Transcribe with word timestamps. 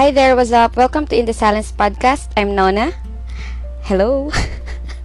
Hi 0.00 0.16
there, 0.16 0.32
what's 0.32 0.48
up? 0.48 0.80
Welcome 0.80 1.04
to 1.12 1.14
In 1.20 1.28
the 1.28 1.36
Silence 1.36 1.76
Podcast. 1.76 2.32
I'm 2.32 2.56
Nona. 2.56 2.88
Hello. 3.84 4.32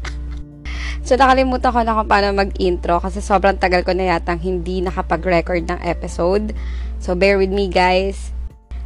so, 1.03 1.19
nakalimutan 1.19 1.75
ko 1.75 1.83
na 1.83 1.99
kung 1.99 2.07
paano 2.07 2.31
mag-intro 2.31 3.03
kasi 3.03 3.19
sobrang 3.19 3.59
tagal 3.59 3.83
ko 3.83 3.91
na 3.91 4.15
yatang 4.15 4.39
hindi 4.39 4.79
nakapag-record 4.79 5.67
ng 5.67 5.83
episode. 5.83 6.55
So, 7.03 7.11
bear 7.11 7.35
with 7.35 7.51
me, 7.51 7.67
guys. 7.67 8.31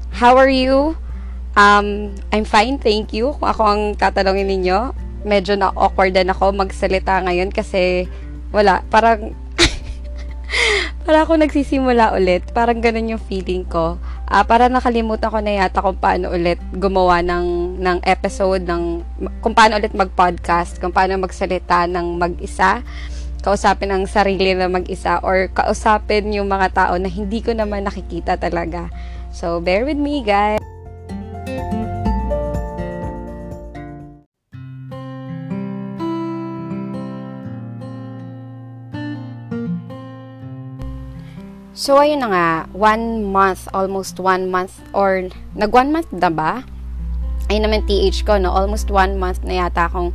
How 0.10 0.34
are 0.34 0.50
you? 0.50 0.98
Um, 1.54 2.18
I'm 2.34 2.42
fine, 2.42 2.82
thank 2.82 3.14
you. 3.14 3.38
Kung 3.38 3.46
ako 3.46 3.62
ang 3.70 3.82
tatanungin 3.94 4.50
ninyo, 4.50 4.98
medyo 5.30 5.62
na-awkward 5.62 6.18
din 6.18 6.34
ako 6.34 6.58
magsalita 6.58 7.22
ngayon 7.22 7.54
kasi 7.54 8.10
wala, 8.50 8.82
parang 8.90 9.38
para 11.06 11.22
ako 11.22 11.38
nagsisimula 11.38 12.18
ulit. 12.18 12.50
Parang 12.50 12.82
ganun 12.82 13.14
yung 13.14 13.22
feeling 13.22 13.62
ko. 13.62 14.02
Uh, 14.30 14.46
para 14.46 14.70
nakalimutan 14.70 15.34
ko 15.34 15.42
na 15.42 15.66
yata 15.66 15.82
kung 15.82 15.98
paano 15.98 16.30
ulit 16.30 16.62
gumawa 16.78 17.26
ng, 17.26 17.82
ng 17.82 17.98
episode, 18.06 18.62
ng, 18.62 19.02
kung 19.42 19.58
paano 19.58 19.82
ulit 19.82 19.90
mag-podcast, 19.98 20.78
kung 20.78 20.94
paano 20.94 21.18
magsalita 21.18 21.90
ng 21.90 22.14
mag-isa, 22.14 22.86
kausapin 23.42 23.90
ang 23.90 24.06
sarili 24.06 24.54
na 24.54 24.70
mag-isa, 24.70 25.18
or 25.26 25.50
kausapin 25.50 26.30
yung 26.30 26.46
mga 26.46 26.70
tao 26.78 26.94
na 27.02 27.10
hindi 27.10 27.42
ko 27.42 27.58
naman 27.58 27.90
nakikita 27.90 28.38
talaga. 28.38 28.94
So, 29.34 29.58
bear 29.66 29.82
with 29.82 29.98
me, 29.98 30.22
guys. 30.22 30.59
So, 41.90 41.98
ayun 41.98 42.22
na 42.22 42.30
nga, 42.30 42.50
one 42.70 43.26
month, 43.34 43.66
almost 43.74 44.22
one 44.22 44.54
month, 44.54 44.78
or 44.94 45.26
nag 45.58 45.74
one 45.74 45.90
month 45.90 46.14
na 46.14 46.30
ba? 46.30 46.62
Ayun 47.50 47.66
naman 47.66 47.82
TH 47.90 48.30
ko, 48.30 48.38
no? 48.38 48.54
Almost 48.54 48.94
one 48.94 49.18
month 49.18 49.42
na 49.42 49.58
yata 49.58 49.90
akong 49.90 50.14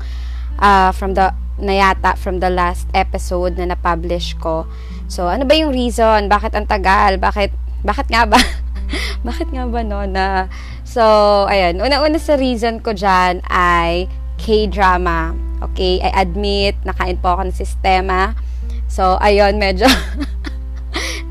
uh, 0.63 0.95
from 0.95 1.19
the, 1.19 1.35
na 1.59 1.75
yata 1.75 2.15
from 2.15 2.39
the 2.39 2.47
last 2.47 2.87
episode 2.95 3.59
na 3.59 3.75
na-publish 3.75 4.39
ko. 4.39 4.71
So, 5.11 5.27
ano 5.27 5.43
ba 5.43 5.59
yung 5.59 5.75
reason? 5.75 6.31
Bakit 6.31 6.55
ang 6.55 6.71
tagal? 6.71 7.19
Bakit, 7.19 7.51
bakit 7.83 8.07
nga 8.07 8.23
ba? 8.23 8.39
bakit 9.27 9.51
nga 9.51 9.67
ba, 9.67 9.83
no? 9.83 10.07
Na, 10.07 10.47
so, 10.87 11.03
ayun, 11.51 11.83
una-una 11.83 12.23
sa 12.23 12.39
reason 12.39 12.79
ko 12.87 12.95
dyan 12.95 13.43
ay 13.51 14.07
K-drama. 14.39 15.35
Okay, 15.59 15.99
I 15.99 16.23
admit, 16.23 16.79
nakain 16.87 17.19
po 17.19 17.35
ako 17.35 17.51
ng 17.51 17.59
sistema. 17.59 18.39
So, 18.87 19.19
ayun, 19.19 19.59
medyo 19.59 19.91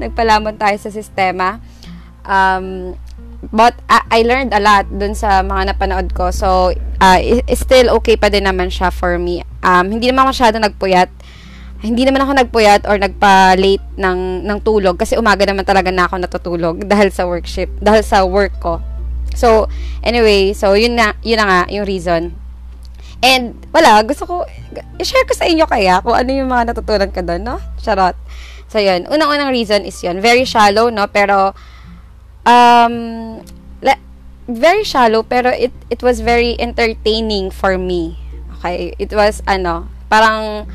nagpalamon 0.04 0.60
tayo 0.60 0.76
sa 0.80 0.92
sistema. 0.92 1.64
Um, 2.24 2.96
but 3.52 3.76
uh, 3.92 4.04
I 4.08 4.24
learned 4.24 4.56
a 4.56 4.62
lot 4.64 4.88
dun 4.88 5.16
sa 5.16 5.44
mga 5.44 5.76
napanood 5.76 6.16
ko. 6.16 6.32
So, 6.32 6.72
uh, 7.02 7.20
still 7.56 7.92
okay 8.00 8.16
pa 8.16 8.32
din 8.32 8.48
naman 8.48 8.72
siya 8.72 8.94
for 8.94 9.20
me. 9.20 9.44
Um, 9.64 9.92
hindi 9.92 10.08
naman 10.08 10.32
masyado 10.32 10.60
nagpuyat. 10.60 11.12
Hindi 11.84 12.08
naman 12.08 12.24
ako 12.24 12.32
nagpuyat 12.40 12.88
or 12.88 12.96
nagpa-late 12.96 13.84
ng, 14.00 14.48
ng 14.48 14.60
tulog 14.64 14.96
kasi 14.96 15.20
umaga 15.20 15.44
naman 15.44 15.68
talaga 15.68 15.92
na 15.92 16.08
ako 16.08 16.16
natutulog 16.16 16.76
dahil 16.92 17.12
sa 17.12 17.28
workship, 17.28 17.68
dahil 17.84 18.04
sa 18.04 18.24
work 18.24 18.56
ko. 18.64 18.80
So, 19.34 19.68
anyway, 20.06 20.54
so 20.54 20.78
yun 20.78 20.96
na, 20.96 21.18
yun 21.26 21.42
na 21.42 21.48
nga, 21.50 21.62
yung 21.74 21.84
reason. 21.84 22.38
And, 23.24 23.56
wala, 23.72 24.04
gusto 24.04 24.28
ko, 24.28 24.36
i-share 25.00 25.24
ko 25.24 25.34
sa 25.36 25.48
inyo 25.48 25.64
kaya 25.64 26.04
kung 26.04 26.12
ano 26.12 26.30
yung 26.32 26.52
mga 26.52 26.76
natutunan 26.76 27.12
ko 27.12 27.24
doon, 27.24 27.42
no? 27.42 27.58
Charot. 27.80 28.16
So, 28.74 28.82
yun. 28.82 29.06
Unang-unang 29.06 29.54
reason 29.54 29.86
is 29.86 30.02
yun. 30.02 30.18
Very 30.18 30.50
shallow, 30.50 30.90
no? 30.90 31.06
Pero, 31.06 31.54
um, 32.42 33.38
le- 33.86 34.02
very 34.50 34.82
shallow, 34.82 35.22
pero 35.22 35.54
it, 35.54 35.70
it 35.94 36.02
was 36.02 36.26
very 36.26 36.58
entertaining 36.58 37.54
for 37.54 37.78
me. 37.78 38.18
Okay? 38.58 38.98
It 38.98 39.14
was, 39.14 39.46
ano, 39.46 39.86
parang, 40.10 40.66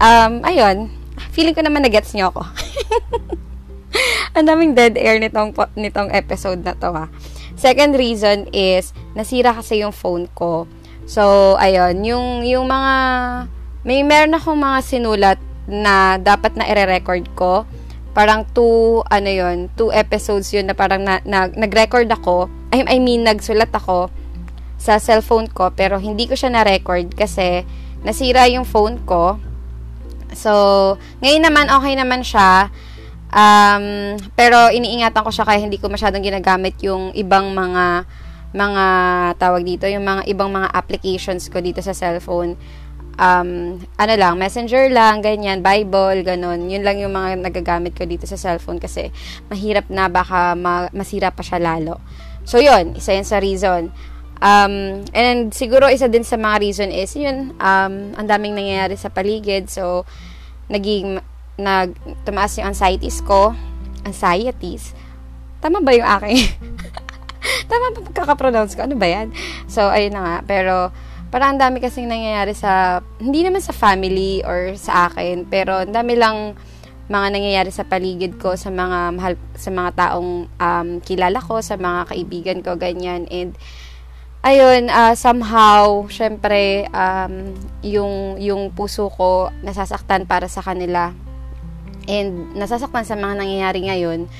um, 0.00 0.32
ayun. 0.40 0.88
Feeling 1.36 1.52
ko 1.52 1.60
naman 1.60 1.84
na-gets 1.84 2.16
niyo 2.16 2.32
ako. 2.32 2.48
Ang 4.40 4.48
daming 4.48 4.72
dead 4.72 4.96
air 4.96 5.20
nitong, 5.20 5.52
nitong 5.76 6.08
episode 6.16 6.64
na 6.64 6.72
to, 6.80 6.96
ha. 6.96 7.12
Second 7.60 7.92
reason 7.92 8.48
is, 8.56 8.96
nasira 9.12 9.52
kasi 9.52 9.84
yung 9.84 9.92
phone 9.92 10.32
ko. 10.32 10.64
So, 11.04 11.60
ayun, 11.60 12.08
yung, 12.08 12.40
yung 12.48 12.72
mga, 12.72 12.94
may 13.84 14.00
meron 14.00 14.32
akong 14.32 14.56
mga 14.56 14.80
sinulat 14.80 15.49
na 15.70 16.18
dapat 16.18 16.58
na 16.58 16.66
i-record 16.66 17.24
ko. 17.38 17.64
Parang 18.10 18.42
two, 18.50 19.06
ano 19.06 19.30
yon 19.30 19.70
two 19.78 19.94
episodes 19.94 20.50
yun 20.50 20.66
na 20.66 20.74
parang 20.74 21.00
na, 21.06 21.22
na, 21.22 21.46
nag-record 21.46 22.10
ako. 22.10 22.50
I, 22.74 22.82
I 22.84 22.98
mean, 22.98 23.22
nagsulat 23.22 23.70
ako 23.70 24.10
sa 24.76 24.98
cellphone 24.98 25.46
ko, 25.46 25.70
pero 25.70 26.02
hindi 26.02 26.26
ko 26.26 26.34
siya 26.34 26.50
na-record 26.50 27.14
kasi 27.14 27.62
nasira 28.02 28.50
yung 28.50 28.66
phone 28.66 28.98
ko. 29.06 29.38
So, 30.34 30.52
ngayon 31.22 31.46
naman, 31.46 31.70
okay 31.70 31.94
naman 31.94 32.26
siya. 32.26 32.70
Um, 33.30 34.18
pero 34.34 34.74
iniingatan 34.74 35.22
ko 35.22 35.30
siya 35.30 35.46
kaya 35.46 35.62
hindi 35.62 35.78
ko 35.78 35.86
masyadong 35.86 36.26
ginagamit 36.26 36.74
yung 36.82 37.14
ibang 37.14 37.54
mga 37.54 38.02
mga 38.50 38.84
tawag 39.38 39.62
dito, 39.62 39.86
yung 39.86 40.02
mga 40.02 40.26
ibang 40.26 40.50
mga 40.50 40.74
applications 40.74 41.46
ko 41.46 41.62
dito 41.62 41.78
sa 41.78 41.94
cellphone 41.94 42.58
um, 43.16 43.80
ano 43.98 44.14
lang, 44.14 44.36
messenger 44.36 44.92
lang, 44.92 45.24
ganyan, 45.24 45.64
Bible, 45.64 46.22
ganun. 46.22 46.68
Yun 46.68 46.84
lang 46.84 47.00
yung 47.00 47.14
mga 47.16 47.40
nagagamit 47.40 47.96
ko 47.96 48.06
dito 48.06 48.28
sa 48.28 48.38
cellphone 48.38 48.78
kasi 48.78 49.10
mahirap 49.48 49.88
na 49.90 50.06
baka 50.06 50.54
ma- 50.54 50.92
masira 50.94 51.32
pa 51.34 51.42
siya 51.42 51.58
lalo. 51.58 51.98
So, 52.44 52.62
yun, 52.62 52.94
isa 52.94 53.16
yun 53.16 53.26
sa 53.26 53.38
reason. 53.42 53.90
Um, 54.40 55.04
and 55.12 55.52
siguro 55.52 55.92
isa 55.92 56.08
din 56.08 56.24
sa 56.24 56.40
mga 56.40 56.56
reason 56.64 56.88
is, 56.88 57.12
yun, 57.12 57.52
um, 57.60 58.16
ang 58.16 58.26
daming 58.26 58.56
nangyayari 58.56 58.96
sa 58.96 59.12
paligid. 59.12 59.68
So, 59.68 60.08
naging, 60.72 61.20
nag, 61.60 61.92
tumaas 62.24 62.56
yung 62.56 62.72
anxieties 62.72 63.20
ko. 63.20 63.52
Anxieties. 64.08 64.96
Tama 65.60 65.84
ba 65.84 65.92
yung 65.92 66.08
aking? 66.08 66.40
Tama 67.70 67.92
ba 67.92 68.00
pagkakapronounce 68.00 68.72
ko? 68.80 68.88
Ano 68.88 68.96
ba 68.96 69.08
yan? 69.08 69.28
So, 69.68 69.92
ayun 69.92 70.16
na 70.16 70.22
nga. 70.24 70.36
Pero, 70.48 70.88
parang 71.30 71.54
ang 71.54 71.60
dami 71.62 71.78
kasing 71.78 72.10
nangyayari 72.10 72.52
sa, 72.58 72.98
hindi 73.22 73.46
naman 73.46 73.62
sa 73.62 73.70
family 73.70 74.42
or 74.42 74.74
sa 74.74 75.06
akin, 75.06 75.46
pero 75.46 75.86
ang 75.86 75.94
dami 75.94 76.18
lang 76.18 76.58
mga 77.10 77.26
nangyayari 77.34 77.70
sa 77.74 77.86
paligid 77.86 78.38
ko, 78.38 78.54
sa 78.54 78.70
mga 78.70 78.98
mahal, 79.18 79.34
sa 79.58 79.70
mga 79.74 79.90
taong 79.98 80.46
um, 80.46 80.88
kilala 81.02 81.42
ko, 81.42 81.58
sa 81.58 81.74
mga 81.74 82.06
kaibigan 82.14 82.58
ko, 82.62 82.78
ganyan. 82.78 83.26
And, 83.30 83.58
ayun, 84.46 84.90
uh, 84.90 85.18
somehow, 85.18 86.06
syempre, 86.06 86.86
um, 86.94 87.50
yung, 87.82 88.38
yung 88.38 88.70
puso 88.70 89.10
ko 89.10 89.50
nasasaktan 89.66 90.26
para 90.30 90.46
sa 90.46 90.62
kanila. 90.62 91.10
And, 92.06 92.54
nasasaktan 92.54 93.06
sa 93.06 93.18
mga 93.18 93.42
nangyayari 93.42 93.90
ngayon. 93.90 94.30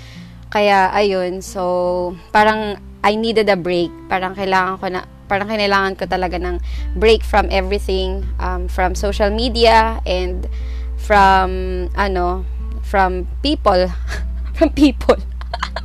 Kaya, 0.51 0.95
ayun, 0.95 1.43
so, 1.43 2.15
parang, 2.31 2.79
I 3.03 3.19
needed 3.19 3.51
a 3.51 3.59
break. 3.59 3.91
Parang 4.07 4.39
kailangan 4.39 4.79
ko 4.79 4.87
na, 4.95 5.03
parang 5.31 5.47
kailangan 5.47 5.95
ko 5.95 6.11
talaga 6.11 6.43
ng 6.43 6.59
break 6.99 7.23
from 7.23 7.47
everything, 7.55 8.27
um, 8.43 8.67
from 8.67 8.99
social 8.99 9.31
media 9.31 10.03
and 10.03 10.51
from, 10.99 11.87
ano, 11.95 12.43
from 12.83 13.31
people. 13.47 13.87
from 14.59 14.75
people. 14.75 15.15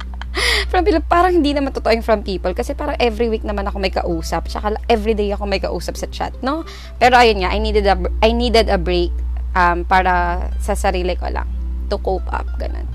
from 0.74 0.82
people, 0.82 1.06
parang 1.06 1.38
hindi 1.38 1.54
naman 1.54 1.70
totoo 1.78 1.94
yung 1.94 2.02
from 2.02 2.26
people 2.26 2.52
kasi 2.58 2.74
parang 2.74 2.98
every 2.98 3.30
week 3.30 3.46
naman 3.46 3.70
ako 3.70 3.78
may 3.78 3.94
kausap 3.94 4.50
tsaka 4.50 4.74
every 4.90 5.14
day 5.14 5.30
ako 5.30 5.46
may 5.46 5.62
kausap 5.62 5.94
sa 5.94 6.10
chat, 6.10 6.34
no? 6.42 6.66
Pero 6.98 7.14
ayun 7.16 7.46
nga, 7.46 7.54
I 7.54 7.62
needed 7.62 7.86
a, 7.86 7.96
I 8.26 8.34
needed 8.34 8.68
a 8.74 8.82
break 8.82 9.14
um, 9.54 9.86
para 9.86 10.50
sa 10.58 10.74
sarili 10.74 11.14
ko 11.14 11.30
lang 11.30 11.48
to 11.88 12.02
cope 12.02 12.26
up, 12.34 12.50
ganun. 12.58 12.90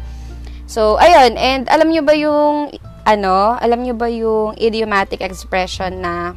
So, 0.71 0.99
ayun, 1.03 1.34
and 1.34 1.66
alam 1.66 1.91
nyo 1.91 2.03
ba 2.03 2.15
yung 2.15 2.71
ano, 3.09 3.59
alam 3.59 3.83
nyo 3.83 3.95
ba 3.97 4.07
yung 4.07 4.54
idiomatic 4.60 5.24
expression 5.24 6.04
na 6.04 6.36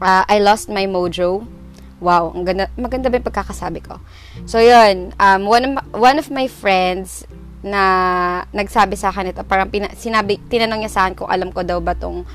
uh, 0.00 0.24
I 0.28 0.38
lost 0.40 0.68
my 0.68 0.84
mojo? 0.88 1.46
Wow, 1.96 2.36
ang 2.36 2.44
ganda, 2.44 2.68
maganda 2.76 3.08
ba 3.08 3.16
yung 3.16 3.28
pagkakasabi 3.28 3.80
ko? 3.80 3.96
So, 4.44 4.60
yun, 4.60 5.16
um, 5.16 5.48
one, 5.48 5.64
of, 5.64 5.72
one 5.96 6.16
of 6.20 6.28
my 6.28 6.44
friends 6.44 7.24
na 7.64 7.82
nagsabi 8.52 9.00
sa 9.00 9.08
akin 9.08 9.32
ito, 9.32 9.40
parang 9.48 9.72
pina, 9.72 9.88
sinabi, 9.96 10.36
tinanong 10.52 10.84
niya 10.84 10.92
sa 10.92 11.00
akin 11.08 11.16
kung 11.16 11.30
alam 11.32 11.48
ko 11.48 11.64
daw 11.64 11.80
ba 11.80 11.96
tong, 11.96 12.28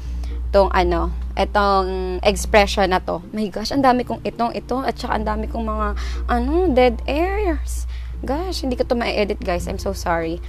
tong 0.50 0.74
ano, 0.74 1.14
etong 1.38 2.20
expression 2.26 2.90
na 2.90 3.00
to. 3.00 3.22
My 3.32 3.46
gosh, 3.54 3.70
ang 3.70 3.86
dami 3.86 4.02
kong 4.02 4.26
itong 4.26 4.58
ito, 4.58 4.82
at 4.82 4.98
saka 4.98 5.22
ang 5.22 5.26
dami 5.30 5.46
kong 5.46 5.64
mga, 5.64 5.88
ano, 6.26 6.68
dead 6.74 6.98
airs. 7.06 7.86
Gosh, 8.26 8.66
hindi 8.66 8.74
ko 8.74 8.86
to 8.86 8.98
ma-edit, 8.98 9.42
guys. 9.42 9.70
I'm 9.70 9.82
so 9.82 9.94
sorry. 9.94 10.42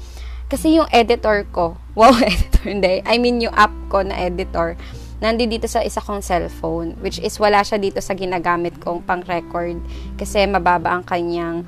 Kasi 0.52 0.76
yung 0.76 0.88
editor 0.92 1.48
ko, 1.48 1.76
wow, 1.98 2.12
editor, 2.16 2.64
hindi. 2.64 3.04
I 3.04 3.16
mean, 3.20 3.44
yung 3.44 3.56
app 3.56 3.72
ko 3.92 4.00
na 4.00 4.16
editor, 4.16 4.76
nandi 5.22 5.46
dito 5.46 5.70
sa 5.70 5.86
isa 5.86 6.02
kong 6.02 6.18
cellphone, 6.18 6.98
which 6.98 7.22
is 7.22 7.38
wala 7.38 7.62
siya 7.62 7.78
dito 7.78 8.02
sa 8.02 8.18
ginagamit 8.18 8.74
kong 8.82 9.06
pang-record 9.06 9.78
kasi 10.18 10.42
mababa 10.50 10.98
ang 10.98 11.06
kanyang 11.06 11.62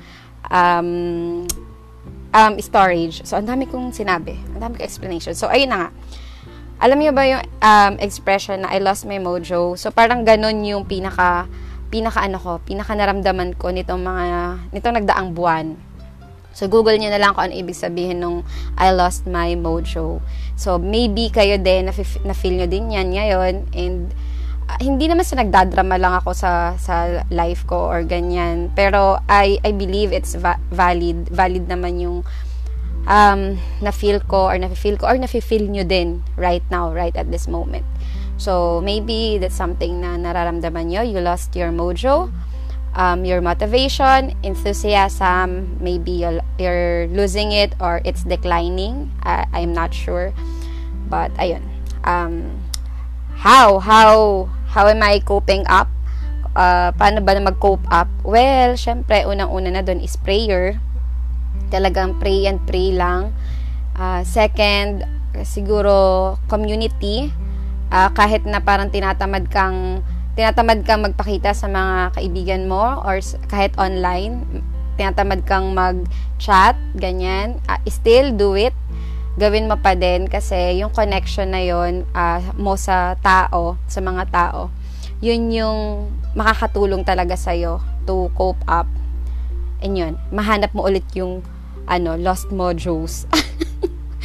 um, 0.51 1.47
um, 2.35 2.53
storage. 2.59 3.23
So, 3.23 3.39
ang 3.39 3.47
dami 3.47 3.63
kong 3.71 3.95
sinabi. 3.95 4.35
Ang 4.53 4.59
dami 4.59 4.73
kong 4.75 4.85
explanation. 4.85 5.31
So, 5.31 5.47
ayun 5.47 5.71
na 5.71 5.87
nga. 5.87 5.89
alam 6.75 6.99
niyo 6.99 7.15
ba 7.15 7.23
yung 7.23 7.43
um, 7.63 7.93
expression 8.03 8.67
na 8.67 8.75
I 8.75 8.83
lost 8.83 9.07
my 9.07 9.15
mojo? 9.15 9.79
So, 9.79 9.95
parang 9.95 10.27
ganun 10.27 10.59
yung 10.67 10.83
pinaka, 10.83 11.47
pinaka 11.87 12.27
ano 12.27 12.35
ko, 12.35 12.59
pinaka 12.59 12.91
naramdaman 12.91 13.55
ko 13.55 13.71
nitong 13.71 14.03
mga, 14.03 14.39
nitong 14.75 14.95
nagdaang 14.99 15.31
buwan. 15.31 15.79
So, 16.55 16.71
Google 16.71 16.95
niyo 16.95 17.11
na 17.11 17.19
lang 17.19 17.35
kung 17.35 17.51
ano 17.51 17.53
ibig 17.53 17.75
sabihin 17.75 18.23
nung 18.23 18.47
I 18.79 18.95
lost 18.95 19.27
my 19.27 19.59
mojo. 19.59 20.23
So, 20.55 20.79
maybe 20.79 21.27
kayo 21.27 21.59
din, 21.59 21.91
na-feel 22.23 22.55
nyo 22.55 22.67
din 22.71 22.95
yan 22.95 23.11
ngayon. 23.11 23.67
And, 23.75 24.15
uh, 24.71 24.79
hindi 24.79 25.11
naman 25.11 25.27
sa 25.27 25.35
nagdadrama 25.35 25.99
lang 25.99 26.15
ako 26.23 26.31
sa 26.31 26.79
sa 26.79 27.27
life 27.27 27.67
ko 27.67 27.91
or 27.91 28.07
ganyan. 28.07 28.71
Pero, 28.71 29.19
I, 29.27 29.59
I 29.67 29.75
believe 29.75 30.15
it's 30.15 30.39
va- 30.39 30.63
valid. 30.71 31.27
Valid 31.27 31.67
naman 31.67 31.99
yung 31.99 32.23
um, 33.03 33.59
na-feel 33.83 34.23
ko 34.23 34.47
or 34.47 34.55
na-feel 34.55 34.95
ko 34.95 35.11
or 35.11 35.17
na-feel 35.19 35.67
nyo 35.67 35.83
din 35.83 36.23
right 36.39 36.63
now, 36.71 36.87
right 36.87 37.19
at 37.19 37.29
this 37.35 37.51
moment. 37.51 37.83
So, 38.39 38.79
maybe 38.83 39.39
that's 39.39 39.55
something 39.55 40.03
na 40.03 40.19
nararamdaman 40.19 40.91
nyo. 40.91 41.01
You 41.03 41.23
lost 41.23 41.55
your 41.55 41.71
mojo, 41.71 42.31
um, 42.95 43.23
your 43.27 43.39
motivation, 43.41 44.33
enthusiasm. 44.41 45.77
Maybe 45.79 46.25
you're, 46.57 47.07
losing 47.07 47.51
it 47.51 47.75
or 47.79 48.01
it's 48.03 48.23
declining. 48.23 49.11
Uh, 49.23 49.45
I'm 49.53 49.73
not 49.73 49.93
sure. 49.93 50.33
But, 51.07 51.31
ayun. 51.35 51.61
Um, 52.03 52.63
how? 53.35 53.79
How? 53.79 54.49
How 54.71 54.87
am 54.87 55.03
I 55.03 55.19
coping 55.19 55.67
up? 55.67 55.87
Uh, 56.55 56.95
paano 56.95 57.19
ba 57.19 57.35
na 57.35 57.51
mag-cope 57.51 57.83
up? 57.91 58.07
Well, 58.23 58.79
syempre, 58.79 59.27
unang-una 59.27 59.69
na 59.69 59.83
doon 59.83 59.99
is 59.99 60.15
prayer 60.15 60.79
talagang 61.69 62.17
pray 62.21 62.45
and 62.45 62.61
pray 62.63 62.93
lang. 62.93 63.33
Uh, 63.95 64.21
second, 64.27 65.03
siguro 65.47 66.35
community. 66.51 67.31
Uh, 67.93 68.09
kahit 68.11 68.43
na 68.43 68.59
parang 68.59 68.89
tinatamad 68.89 69.47
kang 69.47 70.01
tinatamad 70.35 70.83
kang 70.83 71.03
magpakita 71.03 71.55
sa 71.55 71.71
mga 71.71 72.11
kaibigan 72.19 72.67
mo 72.67 72.99
or 73.07 73.23
kahit 73.47 73.71
online, 73.79 74.63
tinatamad 74.99 75.47
kang 75.47 75.71
mag-chat, 75.71 76.75
ganyan, 76.95 77.59
uh, 77.71 77.79
still 77.87 78.35
do 78.35 78.55
it. 78.59 78.75
Gawin 79.35 79.67
mo 79.67 79.75
pa 79.79 79.95
din 79.95 80.31
kasi 80.31 80.79
yung 80.79 80.91
connection 80.95 81.51
na 81.51 81.59
yon 81.63 82.07
uh, 82.15 82.39
mo 82.55 82.79
sa 82.79 83.19
tao, 83.19 83.79
sa 83.87 83.99
mga 83.99 84.23
tao, 84.31 84.71
yun 85.23 85.51
yung 85.51 86.11
makakatulong 86.35 87.07
talaga 87.07 87.35
sa'yo 87.39 87.79
to 88.03 88.31
cope 88.35 88.63
up. 88.67 88.87
And 89.83 89.95
yun, 89.95 90.13
mahanap 90.31 90.71
mo 90.71 90.87
ulit 90.87 91.07
yung 91.15 91.43
ano, 91.87 92.15
lost 92.19 92.51
mojos. 92.51 93.27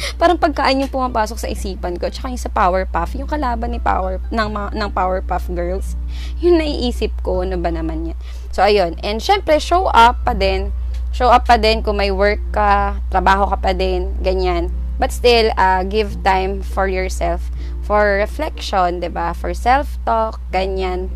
Parang 0.19 0.37
pagkaan 0.37 0.81
yung 0.81 0.91
pumapasok 0.91 1.37
sa 1.37 1.47
isipan 1.51 1.97
ko. 1.97 2.09
Tsaka 2.09 2.33
yung 2.33 2.41
sa 2.41 2.51
Powerpuff, 2.51 3.13
yung 3.17 3.29
kalaban 3.29 3.73
ni 3.73 3.79
Power, 3.81 4.21
ng, 4.33 4.49
ng 4.73 4.89
Powerpuff 4.91 5.49
Girls. 5.53 5.93
Yung 6.43 6.57
naiisip 6.57 7.13
ko, 7.21 7.45
ano 7.45 7.55
ba 7.61 7.69
naman 7.69 8.11
yan. 8.11 8.17
So, 8.49 8.65
ayun. 8.65 8.97
And 9.05 9.21
syempre, 9.21 9.61
show 9.61 9.87
up 9.93 10.25
pa 10.25 10.33
din. 10.33 10.73
Show 11.13 11.29
up 11.29 11.45
pa 11.45 11.61
din 11.61 11.85
kung 11.85 12.01
may 12.01 12.09
work 12.09 12.41
ka, 12.49 12.97
trabaho 13.13 13.45
ka 13.51 13.57
pa 13.61 13.71
din, 13.77 14.15
ganyan. 14.23 14.73
But 15.01 15.09
still, 15.09 15.49
uh, 15.57 15.81
give 15.83 16.21
time 16.21 16.61
for 16.61 16.85
yourself. 16.85 17.49
For 17.81 18.21
reflection, 18.21 19.01
'di 19.01 19.09
ba 19.09 19.33
For 19.33 19.51
self-talk, 19.51 20.37
ganyan. 20.53 21.09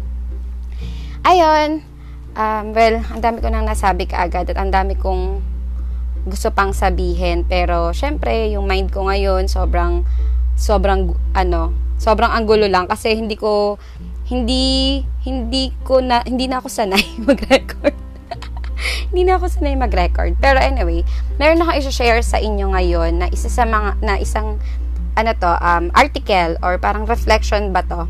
Ayun. 1.22 1.86
Um, 2.36 2.76
well, 2.76 3.00
ang 3.00 3.22
dami 3.24 3.40
ko 3.40 3.48
nang 3.48 3.64
nasabi 3.64 4.10
kaagad 4.10 4.52
at 4.52 4.58
ang 4.60 4.74
dami 4.74 5.00
kong 5.00 5.40
gusto 6.26 6.50
pang 6.50 6.74
sabihin. 6.74 7.46
Pero, 7.46 7.94
syempre, 7.94 8.50
yung 8.52 8.66
mind 8.66 8.90
ko 8.90 9.06
ngayon, 9.08 9.46
sobrang, 9.46 10.04
sobrang, 10.58 11.14
ano, 11.38 11.72
sobrang 12.02 12.34
anggulo 12.34 12.66
lang. 12.66 12.90
Kasi 12.90 13.14
hindi 13.14 13.38
ko, 13.38 13.78
hindi, 14.28 15.06
hindi 15.24 15.70
ko 15.86 16.02
na, 16.02 16.26
hindi 16.26 16.50
na 16.50 16.60
ako 16.60 16.68
sanay 16.68 17.06
mag-record. 17.30 17.94
hindi 19.14 19.22
na 19.24 19.38
ako 19.38 19.46
sanay 19.48 19.78
mag-record. 19.78 20.34
Pero 20.42 20.58
anyway, 20.58 21.06
meron 21.38 21.62
ako 21.62 21.78
i-share 21.78 22.26
sa 22.26 22.42
inyo 22.42 22.74
ngayon 22.74 23.22
na 23.22 23.28
isa 23.30 23.48
sa 23.48 23.64
mga, 23.64 24.02
na 24.02 24.18
isang, 24.18 24.58
ano 25.16 25.32
to, 25.38 25.52
um, 25.62 25.94
article 25.96 26.58
or 26.60 26.76
parang 26.82 27.06
reflection 27.06 27.72
ba 27.72 27.86
to? 27.86 28.10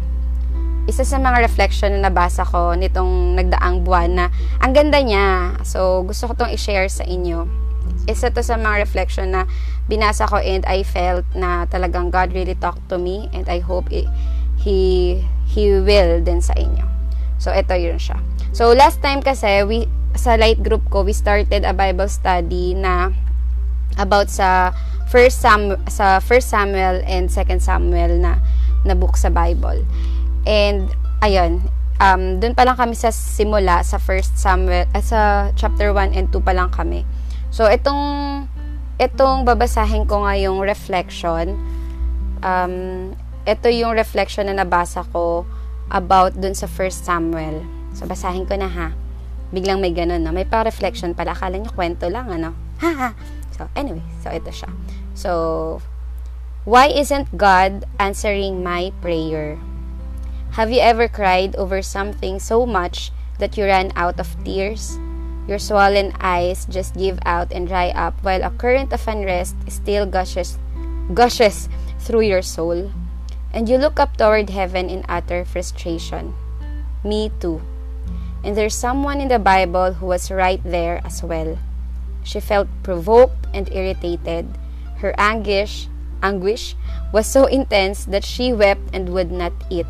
Isa 0.86 1.02
sa 1.02 1.18
mga 1.18 1.42
reflection 1.42 1.98
na 1.98 2.10
nabasa 2.14 2.46
ko 2.46 2.78
nitong 2.78 3.34
nagdaang 3.34 3.82
buwan 3.82 4.10
na 4.14 4.26
ang 4.62 4.70
ganda 4.70 5.02
niya. 5.02 5.58
So, 5.66 6.06
gusto 6.06 6.30
ko 6.30 6.34
tong 6.38 6.54
i-share 6.54 6.86
sa 6.94 7.02
inyo 7.02 7.65
isa 8.06 8.30
to 8.30 8.42
sa 8.42 8.58
mga 8.58 8.86
reflection 8.86 9.34
na 9.34 9.50
binasa 9.90 10.26
ko 10.30 10.38
and 10.42 10.66
I 10.66 10.82
felt 10.86 11.26
na 11.34 11.66
talagang 11.70 12.10
God 12.10 12.34
really 12.34 12.58
talked 12.58 12.90
to 12.90 12.98
me 12.98 13.30
and 13.34 13.46
I 13.50 13.60
hope 13.62 13.90
it, 13.94 14.10
He 14.58 15.22
He 15.46 15.78
will 15.78 16.22
din 16.22 16.42
sa 16.42 16.58
inyo. 16.58 16.86
So, 17.38 17.54
ito 17.54 17.76
yun 17.78 18.02
siya. 18.02 18.18
So, 18.56 18.72
last 18.72 19.04
time 19.04 19.20
kasi, 19.22 19.62
we, 19.68 19.86
sa 20.16 20.40
light 20.40 20.64
group 20.64 20.88
ko, 20.90 21.04
we 21.04 21.12
started 21.12 21.68
a 21.68 21.76
Bible 21.76 22.08
study 22.08 22.74
na 22.74 23.12
about 24.00 24.32
sa 24.32 24.72
first 25.08 25.40
Sam 25.40 25.78
sa 25.88 26.20
first 26.20 26.50
Samuel 26.50 27.04
and 27.06 27.30
second 27.30 27.62
Samuel 27.62 28.20
na 28.20 28.42
na 28.84 28.96
book 28.98 29.16
sa 29.20 29.30
Bible. 29.30 29.86
And 30.46 30.92
ayun, 31.22 31.68
um 32.02 32.44
doon 32.44 32.54
pa 32.54 32.68
lang 32.68 32.76
kami 32.76 32.96
sa 32.98 33.10
simula 33.14 33.82
sa 33.86 33.96
first 34.02 34.36
Samuel 34.36 34.90
uh, 34.92 35.04
sa 35.04 35.52
chapter 35.56 35.96
1 35.96 36.12
and 36.12 36.28
2 36.32 36.44
pa 36.44 36.52
lang 36.52 36.70
kami. 36.72 37.08
So, 37.56 37.72
itong, 37.72 38.04
itong 39.00 39.48
babasahin 39.48 40.04
ko 40.04 40.28
nga 40.28 40.36
yung 40.36 40.60
reflection. 40.60 41.56
Um, 42.44 43.16
ito 43.48 43.72
yung 43.72 43.96
reflection 43.96 44.52
na 44.52 44.60
nabasa 44.60 45.08
ko 45.16 45.48
about 45.88 46.36
dun 46.36 46.52
sa 46.52 46.68
first 46.68 47.08
Samuel. 47.08 47.64
So, 47.96 48.04
basahin 48.12 48.44
ko 48.44 48.60
na 48.60 48.68
ha. 48.68 48.92
Biglang 49.56 49.80
may 49.80 49.96
ganun, 49.96 50.28
no? 50.28 50.36
May 50.36 50.44
pa-reflection 50.44 51.16
pala. 51.16 51.32
Akala 51.32 51.56
nyo 51.56 51.72
kwento 51.72 52.12
lang, 52.12 52.28
ano? 52.28 52.52
Ha, 52.84 52.92
ha. 52.92 53.10
So, 53.56 53.72
anyway. 53.72 54.04
So, 54.20 54.36
ito 54.36 54.52
siya. 54.52 54.68
So, 55.16 55.32
why 56.68 56.92
isn't 56.92 57.40
God 57.40 57.88
answering 58.04 58.68
my 58.68 58.92
prayer? 59.00 59.56
Have 60.60 60.76
you 60.76 60.84
ever 60.84 61.08
cried 61.08 61.56
over 61.56 61.80
something 61.80 62.36
so 62.36 62.68
much 62.68 63.16
that 63.40 63.56
you 63.56 63.64
ran 63.64 63.96
out 63.96 64.20
of 64.20 64.36
tears? 64.44 65.00
Your 65.48 65.60
swollen 65.60 66.14
eyes 66.20 66.66
just 66.66 66.98
give 66.98 67.20
out 67.26 67.54
and 67.54 67.68
dry 67.68 67.94
up 67.94 68.18
while 68.26 68.42
a 68.42 68.50
current 68.50 68.92
of 68.94 69.08
unrest 69.08 69.54
still 69.70 70.06
gushes, 70.06 70.58
gushes 71.14 71.70
through 72.00 72.26
your 72.26 72.42
soul. 72.42 72.90
And 73.54 73.70
you 73.70 73.78
look 73.78 74.00
up 74.00 74.18
toward 74.18 74.50
heaven 74.50 74.90
in 74.90 75.06
utter 75.08 75.46
frustration. 75.46 76.34
Me 77.04 77.32
too. 77.40 77.62
And 78.44 78.58
there's 78.58 78.76
someone 78.76 79.22
in 79.22 79.30
the 79.30 79.40
Bible 79.40 79.94
who 79.94 80.08
was 80.08 80.32
right 80.32 80.62
there 80.66 81.02
as 81.06 81.22
well. 81.22 81.58
She 82.24 82.40
felt 82.40 82.68
provoked 82.82 83.46
and 83.54 83.72
irritated. 83.72 84.50
Her 84.98 85.14
anguish, 85.18 85.88
anguish 86.24 86.76
was 87.14 87.28
so 87.28 87.46
intense 87.46 88.06
that 88.06 88.26
she 88.26 88.52
wept 88.52 88.90
and 88.94 89.10
would 89.10 89.32
not 89.32 89.54
eat. 89.70 89.86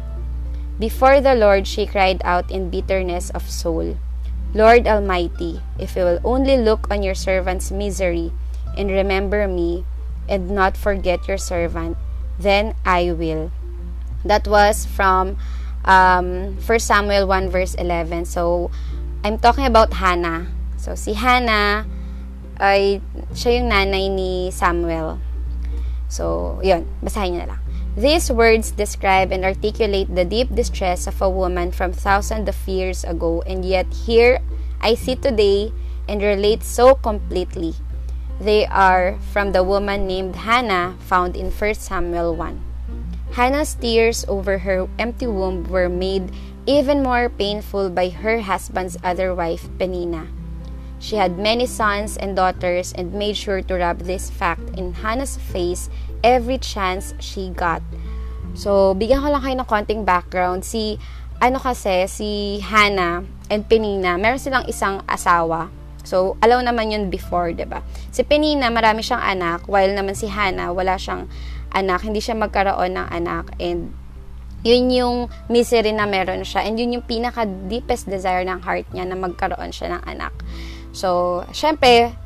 Before 0.77 1.21
the 1.21 1.35
Lord 1.35 1.65
she 1.65 1.87
cried 1.87 2.19
out 2.25 2.51
in 2.51 2.69
bitterness 2.69 3.29
of 3.31 3.49
soul. 3.49 3.95
Lord 4.55 4.87
Almighty, 4.87 5.59
if 5.75 5.99
you 5.99 6.07
will 6.07 6.23
only 6.23 6.55
look 6.55 6.87
on 6.89 7.03
your 7.03 7.13
servant's 7.13 7.75
misery 7.75 8.31
and 8.79 8.87
remember 8.87 9.51
me 9.51 9.83
and 10.31 10.49
not 10.49 10.79
forget 10.79 11.27
your 11.27 11.37
servant, 11.37 11.99
then 12.39 12.73
I 12.87 13.11
will. 13.11 13.51
That 14.23 14.47
was 14.47 14.87
from 14.87 15.35
um, 15.83 16.55
1 16.63 16.79
Samuel 16.79 17.27
1 17.27 17.49
verse 17.51 17.75
11. 17.75 18.31
So, 18.31 18.71
I'm 19.25 19.37
talking 19.37 19.65
about 19.65 19.91
Hannah. 19.91 20.47
So, 20.77 20.95
si 20.95 21.11
Hannah 21.19 21.83
ay 22.55 23.03
siya 23.35 23.59
yung 23.59 23.67
nanay 23.75 24.07
ni 24.07 24.55
Samuel. 24.55 25.19
So, 26.07 26.63
yun. 26.63 26.87
Basahin 27.03 27.35
niyo 27.35 27.43
na 27.43 27.59
lang. 27.59 27.64
These 27.95 28.27
words 28.29 28.71
describe 28.71 29.31
and 29.31 29.45
articulate 29.47 30.11
the 30.11 30.27
deep 30.27 30.51
distress 30.53 31.07
of 31.07 31.21
a 31.21 31.29
woman 31.29 31.71
from 31.71 31.93
thousands 31.95 32.49
of 32.49 32.67
years 32.67 33.07
ago, 33.07 33.41
and 33.47 33.63
yet 33.63 33.87
here 33.87 34.43
I 34.81 34.95
see 34.95 35.15
today 35.15 35.71
and 36.03 36.21
relate 36.21 36.63
so 36.63 36.95
completely. 36.95 37.73
They 38.39 38.67
are 38.67 39.15
from 39.31 39.53
the 39.53 39.63
woman 39.63 40.07
named 40.07 40.35
Hannah 40.35 40.99
found 40.99 41.37
in 41.37 41.51
1 41.51 41.75
Samuel 41.75 42.35
1. 42.35 42.59
Hannah's 43.31 43.75
tears 43.75 44.25
over 44.27 44.67
her 44.67 44.89
empty 44.99 45.27
womb 45.27 45.63
were 45.63 45.87
made 45.87 46.35
even 46.67 47.01
more 47.01 47.29
painful 47.29 47.89
by 47.89 48.09
her 48.09 48.41
husband's 48.41 48.97
other 49.05 49.33
wife, 49.33 49.69
Penina. 49.79 50.27
She 50.99 51.15
had 51.15 51.39
many 51.39 51.65
sons 51.65 52.17
and 52.17 52.35
daughters 52.35 52.91
and 52.91 53.13
made 53.13 53.37
sure 53.37 53.61
to 53.61 53.75
rub 53.75 53.99
this 53.99 54.29
fact 54.29 54.75
in 54.75 54.93
Hannah's 54.93 55.37
face 55.37 55.89
every 56.25 56.57
chance 56.57 57.13
she 57.21 57.53
got. 57.53 57.85
So, 58.57 58.97
bigyan 58.97 59.21
ko 59.21 59.29
lang 59.29 59.45
kayo 59.45 59.55
ng 59.61 59.69
konting 59.69 60.01
background. 60.01 60.65
Si, 60.65 60.97
ano 61.37 61.61
kasi, 61.61 62.09
si 62.09 62.57
Hannah 62.65 63.21
and 63.53 63.69
Penina, 63.69 64.17
meron 64.17 64.41
silang 64.41 64.65
isang 64.65 65.05
asawa. 65.05 65.69
So, 66.01 66.37
alam 66.41 66.65
naman 66.65 66.89
yun 66.89 67.13
before, 67.13 67.53
ba 67.53 67.57
diba? 67.61 67.79
Si 68.09 68.25
Penina, 68.25 68.73
marami 68.73 69.05
siyang 69.05 69.21
anak, 69.21 69.69
while 69.69 69.93
naman 69.93 70.17
si 70.17 70.25
Hannah, 70.25 70.73
wala 70.73 70.97
siyang 70.97 71.29
anak, 71.75 72.01
hindi 72.01 72.23
siya 72.23 72.33
magkaroon 72.39 72.97
ng 72.97 73.07
anak 73.11 73.51
and 73.59 73.91
yun 74.65 74.89
yung 74.89 75.29
misery 75.45 75.93
na 75.93 76.09
meron 76.09 76.41
siya 76.41 76.65
and 76.65 76.81
yun 76.81 76.97
yung 76.97 77.05
pinaka 77.05 77.45
deepest 77.69 78.09
desire 78.09 78.41
ng 78.49 78.65
heart 78.65 78.89
niya 78.97 79.05
na 79.05 79.13
magkaroon 79.13 79.69
siya 79.69 79.99
ng 79.99 80.01
anak. 80.09 80.33
So, 80.89 81.43
syempre, 81.53 82.17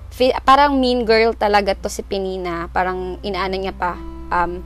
parang 0.43 0.75
mean 0.77 1.07
girl 1.07 1.31
talaga 1.31 1.75
to 1.79 1.87
si 1.87 2.03
Penina. 2.03 2.67
Parang 2.75 3.15
inaano 3.23 3.55
niya 3.55 3.71
pa 3.71 3.95
um, 4.29 4.59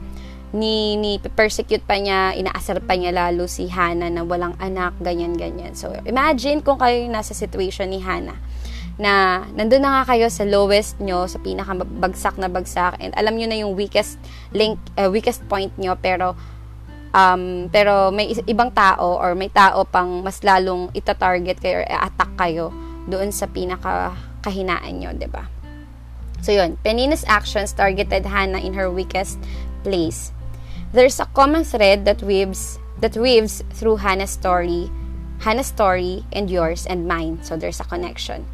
ni, 0.54 0.94
ni 0.94 1.18
persecute 1.18 1.82
pa 1.82 1.98
niya, 1.98 2.34
inaasar 2.38 2.78
pa 2.82 2.94
niya 2.94 3.10
lalo 3.10 3.50
si 3.50 3.66
Hana 3.66 4.06
na 4.06 4.22
walang 4.22 4.54
anak, 4.62 4.94
ganyan-ganyan. 5.02 5.74
So, 5.74 5.90
imagine 6.06 6.62
kung 6.62 6.78
kayo 6.78 7.06
nasa 7.10 7.34
situation 7.34 7.90
ni 7.90 7.98
Hana 7.98 8.38
na 8.94 9.42
nandun 9.58 9.82
na 9.82 9.90
nga 9.90 10.14
kayo 10.14 10.30
sa 10.30 10.46
lowest 10.46 11.02
nyo, 11.02 11.26
sa 11.26 11.42
pinakabagsak 11.42 12.38
na 12.38 12.46
bagsak, 12.46 12.94
and 13.02 13.10
alam 13.18 13.34
nyo 13.34 13.50
na 13.50 13.58
yung 13.58 13.74
weakest 13.74 14.22
link, 14.54 14.78
uh, 14.94 15.10
weakest 15.10 15.42
point 15.50 15.74
nyo, 15.74 15.98
pero 15.98 16.38
um, 17.10 17.66
pero 17.74 18.14
may 18.14 18.30
ibang 18.46 18.70
tao 18.70 19.18
or 19.18 19.34
may 19.34 19.50
tao 19.50 19.82
pang 19.82 20.22
mas 20.22 20.42
lalong 20.46 20.94
ita-target 20.94 21.58
kayo 21.58 21.82
or 21.82 21.84
attack 21.90 22.30
kayo 22.38 22.70
doon 23.10 23.34
sa 23.34 23.50
pinaka 23.50 24.14
kahinaan 24.44 25.00
nyo, 25.00 25.16
ba? 25.32 25.48
So 26.44 26.52
yun, 26.52 26.76
Penina's 26.84 27.24
actions 27.24 27.72
targeted 27.72 28.28
Hannah 28.28 28.60
in 28.60 28.76
her 28.76 28.92
weakest 28.92 29.40
place. 29.80 30.28
There's 30.92 31.16
a 31.16 31.24
common 31.32 31.64
thread 31.64 32.04
that 32.04 32.20
weaves 32.20 32.76
that 33.00 33.16
weaves 33.16 33.64
through 33.72 34.04
Hannah's 34.04 34.36
story, 34.36 34.92
Hannah's 35.40 35.72
story 35.72 36.28
and 36.36 36.52
yours 36.52 36.84
and 36.84 37.08
mine. 37.08 37.40
So 37.42 37.56
there's 37.56 37.80
a 37.80 37.88
connection. 37.88 38.44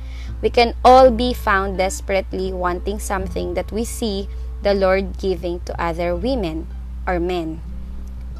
We 0.41 0.49
can 0.49 0.79
all 0.87 1.11
be 1.11 1.35
found 1.35 1.77
desperately 1.77 2.55
wanting 2.55 3.03
something 3.03 3.55
that 3.55 3.75
we 3.75 3.85
see 3.85 4.31
the 4.63 4.73
Lord 4.73 5.19
giving 5.19 5.61
to 5.67 5.75
other 5.75 6.15
women 6.15 6.71
or 7.07 7.19
men. 7.19 7.61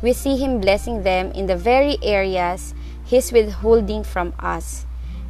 We 0.01 0.15
see 0.15 0.39
Him 0.39 0.63
blessing 0.63 1.03
them 1.03 1.33
in 1.33 1.47
the 1.47 1.59
very 1.59 1.99
areas 2.03 2.73
He's 3.05 3.33
withholding 3.33 4.05
from 4.05 4.33
us. 4.39 4.87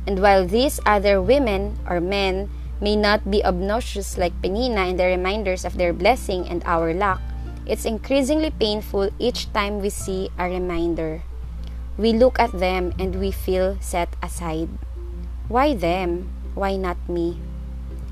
And 0.06 0.20
while 0.20 0.46
these 0.46 0.80
other 0.86 1.20
women 1.20 1.76
or 1.88 2.00
men 2.00 2.48
may 2.80 2.96
not 2.96 3.30
be 3.30 3.44
obnoxious 3.44 4.16
like 4.16 4.32
Penina 4.40 4.88
in 4.88 4.96
the 4.96 5.04
reminders 5.06 5.64
of 5.64 5.76
their 5.76 5.92
blessing 5.92 6.48
and 6.48 6.64
our 6.64 6.94
lack, 6.94 7.20
It's 7.70 7.86
increasingly 7.86 8.50
painful 8.50 9.14
each 9.22 9.46
time 9.54 9.78
we 9.78 9.94
see 9.94 10.26
a 10.34 10.50
reminder. 10.50 11.22
We 11.94 12.10
look 12.10 12.42
at 12.42 12.50
them 12.50 12.90
and 12.98 13.14
we 13.22 13.30
feel 13.30 13.78
set 13.78 14.10
aside. 14.18 14.74
Why 15.46 15.78
them? 15.78 16.34
Why 16.58 16.74
not 16.74 16.98
me? 17.06 17.38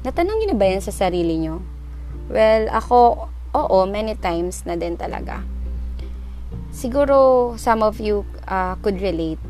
Natanong 0.07 0.39
niyo 0.39 0.55
na 0.55 0.59
ba 0.63 0.71
yan 0.71 0.79
sa 0.79 0.95
sarili 0.95 1.43
niyo? 1.43 1.67
Well, 2.31 2.71
ako, 2.71 3.27
oo, 3.51 3.79
many 3.91 4.15
times 4.15 4.63
na 4.63 4.79
din 4.79 4.95
talaga. 4.95 5.43
Siguro, 6.71 7.59
some 7.59 7.83
of 7.83 7.99
you 7.99 8.23
uh, 8.47 8.79
could 8.79 9.03
relate 9.03 9.43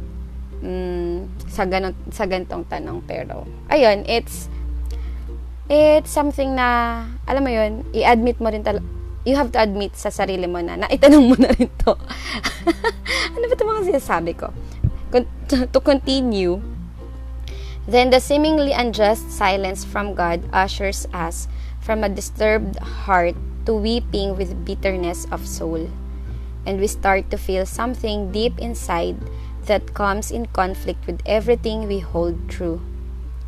mm, 0.63 1.49
sa, 1.51 1.65
ganun, 1.65 1.95
sa 2.11 2.25
ganitong 2.27 2.67
tanong. 2.67 3.03
Pero, 3.07 3.47
ayun, 3.71 4.05
it's, 4.07 4.51
it's 5.71 6.11
something 6.11 6.55
na, 6.55 7.05
alam 7.27 7.43
mo 7.45 7.51
yun, 7.51 7.85
i-admit 7.93 8.39
mo 8.39 8.51
rin 8.51 8.63
talaga, 8.63 8.85
you 9.29 9.37
have 9.37 9.53
to 9.53 9.61
admit 9.61 9.93
sa 9.93 10.09
sarili 10.09 10.49
mo 10.49 10.65
na, 10.65 10.81
na 10.81 10.89
itanong 10.89 11.25
mo 11.29 11.37
na 11.37 11.53
rin 11.53 11.69
to. 11.85 11.93
ano 13.37 13.45
ba 13.45 13.55
ito 13.55 13.65
mga 13.69 13.89
sinasabi 13.95 14.33
ko? 14.33 14.49
To 15.49 15.81
continue, 15.81 16.61
then 17.89 18.13
the 18.13 18.21
seemingly 18.21 18.77
unjust 18.77 19.33
silence 19.33 19.81
from 19.81 20.13
God 20.13 20.45
ushers 20.53 21.09
us 21.17 21.49
from 21.81 22.05
a 22.05 22.13
disturbed 22.13 22.77
heart 22.77 23.33
to 23.65 23.73
weeping 23.73 24.37
with 24.37 24.69
bitterness 24.69 25.25
of 25.33 25.49
soul. 25.49 25.89
And 26.69 26.77
we 26.77 26.87
start 26.89 27.33
to 27.33 27.41
feel 27.41 27.65
something 27.65 28.29
deep 28.29 28.61
inside 28.61 29.17
that 29.69 29.95
comes 29.95 30.33
in 30.33 30.47
conflict 30.51 31.07
with 31.07 31.23
everything 31.25 31.87
we 31.87 32.01
hold 32.01 32.37
true. 32.49 32.81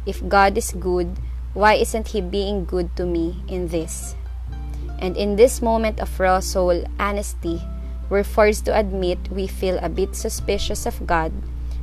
If 0.06 0.22
God 0.28 0.56
is 0.56 0.72
good, 0.72 1.18
why 1.52 1.74
isn't 1.74 2.14
He 2.14 2.20
being 2.20 2.64
good 2.64 2.94
to 2.96 3.04
me 3.04 3.42
in 3.48 3.68
this? 3.68 4.14
And 5.00 5.16
in 5.16 5.36
this 5.36 5.60
moment 5.60 5.98
of 5.98 6.12
raw 6.20 6.40
soul 6.40 6.84
honesty, 7.00 7.60
we're 8.08 8.24
forced 8.24 8.64
to 8.66 8.76
admit 8.76 9.18
we 9.32 9.46
feel 9.46 9.78
a 9.80 9.88
bit 9.88 10.14
suspicious 10.14 10.86
of 10.86 11.06
God. 11.06 11.32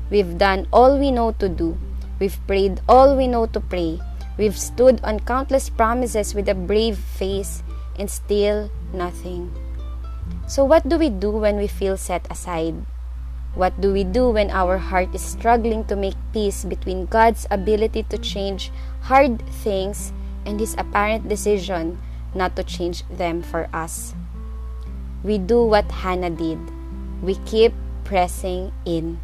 We've 0.10 0.38
done 0.38 0.67
all 0.72 0.98
we 0.98 1.12
know 1.12 1.34
to 1.44 1.50
do. 1.50 1.77
We've 2.20 2.38
prayed 2.48 2.79
all 2.88 3.17
we 3.17 3.27
know 3.27 3.46
to 3.48 3.60
pray. 3.60 4.00
We've 4.38 4.58
stood 4.58 5.01
on 5.03 5.20
countless 5.22 5.70
promises 5.70 6.36
with 6.36 6.48
a 6.48 6.56
brave 6.56 6.98
face 6.98 7.63
and 7.98 8.10
still 8.10 8.70
nothing. 8.94 9.51
So, 10.48 10.63
what 10.63 10.88
do 10.88 10.98
we 10.98 11.10
do 11.10 11.32
when 11.32 11.58
we 11.58 11.67
feel 11.67 11.98
set 11.98 12.27
aside? 12.29 12.75
What 13.56 13.80
do 13.82 13.94
we 13.94 14.04
do 14.04 14.30
when 14.30 14.51
our 14.51 14.77
heart 14.77 15.13
is 15.13 15.22
struggling 15.22 15.86
to 15.86 15.96
make 15.96 16.18
peace 16.34 16.63
between 16.63 17.08
God's 17.08 17.48
ability 17.50 18.04
to 18.10 18.18
change 18.18 18.72
hard 19.08 19.42
things 19.63 20.13
and 20.46 20.60
His 20.60 20.75
apparent 20.77 21.27
decision 21.27 21.98
not 22.36 22.56
to 22.56 22.63
change 22.63 23.04
them 23.10 23.42
for 23.42 23.68
us. 23.74 24.13
We 25.24 25.38
do 25.38 25.66
what 25.66 25.89
Hannah 25.92 26.30
did. 26.30 26.60
We 27.22 27.36
keep 27.50 27.74
pressing 28.06 28.72
in. 28.86 29.20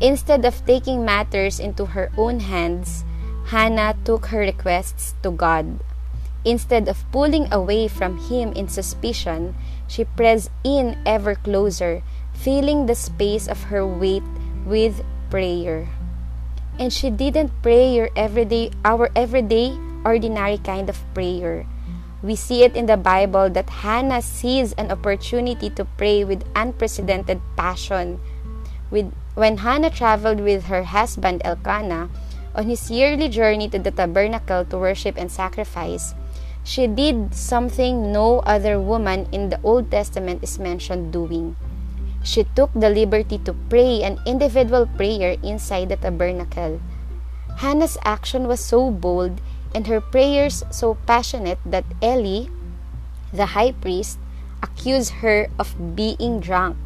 Instead 0.00 0.46
of 0.46 0.64
taking 0.64 1.04
matters 1.04 1.60
into 1.60 1.92
her 1.92 2.10
own 2.16 2.40
hands, 2.40 3.04
Hannah 3.50 3.96
took 4.04 4.26
her 4.26 4.40
requests 4.40 5.14
to 5.22 5.30
God. 5.30 5.80
Instead 6.44 6.88
of 6.88 7.04
pulling 7.12 7.52
away 7.52 7.88
from 7.88 8.16
him 8.30 8.52
in 8.52 8.68
suspicion, 8.68 9.54
she 9.86 10.04
pressed 10.04 10.48
in 10.64 10.96
ever 11.04 11.34
closer, 11.34 12.02
filling 12.32 12.86
the 12.86 12.94
space 12.94 13.48
of 13.48 13.70
her 13.70 13.86
wait 13.86 14.22
with 14.64 15.02
prayer. 15.30 15.88
And 16.78 16.92
she 16.92 17.10
didn't 17.10 17.52
pray 17.62 17.92
your 17.92 18.10
everyday, 18.16 18.70
our 18.84 19.10
everyday, 19.14 19.76
ordinary 20.04 20.58
kind 20.58 20.88
of 20.88 20.98
prayer. 21.14 21.66
We 22.22 22.36
see 22.36 22.64
it 22.64 22.76
in 22.76 22.84
the 22.84 22.96
Bible 22.96 23.48
that 23.50 23.70
Hannah 23.80 24.20
sees 24.20 24.72
an 24.74 24.90
opportunity 24.90 25.70
to 25.70 25.84
pray 25.96 26.24
with 26.24 26.44
unprecedented 26.54 27.40
passion. 27.56 28.20
With, 28.90 29.12
when 29.34 29.58
Hannah 29.58 29.90
traveled 29.90 30.40
with 30.40 30.64
her 30.64 30.84
husband 30.84 31.40
Elkanah 31.44 32.10
on 32.54 32.68
his 32.68 32.90
yearly 32.90 33.28
journey 33.28 33.68
to 33.70 33.78
the 33.78 33.90
tabernacle 33.90 34.64
to 34.66 34.76
worship 34.76 35.16
and 35.16 35.32
sacrifice, 35.32 36.14
she 36.62 36.86
did 36.86 37.34
something 37.34 38.12
no 38.12 38.40
other 38.40 38.78
woman 38.78 39.26
in 39.32 39.48
the 39.48 39.60
Old 39.62 39.90
Testament 39.90 40.42
is 40.42 40.58
mentioned 40.58 41.12
doing. 41.12 41.56
She 42.20 42.44
took 42.52 42.68
the 42.76 42.92
liberty 42.92 43.40
to 43.48 43.56
pray 43.72 44.04
an 44.04 44.20
individual 44.28 44.84
prayer 44.84 45.40
inside 45.40 45.88
the 45.88 45.96
tabernacle. 45.96 46.80
Hannah's 47.64 47.96
action 48.04 48.44
was 48.44 48.60
so 48.60 48.92
bold 48.92 49.40
and 49.74 49.86
her 49.88 50.00
prayers 50.00 50.64
so 50.70 51.00
passionate 51.08 51.58
that 51.64 51.88
Eli, 52.04 52.52
the 53.32 53.56
high 53.56 53.72
priest, 53.72 54.20
accused 54.62 55.24
her 55.24 55.48
of 55.58 55.72
being 55.96 56.40
drunk. 56.40 56.76